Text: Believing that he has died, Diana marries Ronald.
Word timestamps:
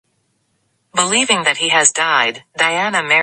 Believing 0.95 1.43
that 1.43 1.57
he 1.57 1.69
has 1.69 1.91
died, 1.91 2.43
Diana 2.57 2.97
marries 3.03 3.09
Ronald. 3.09 3.19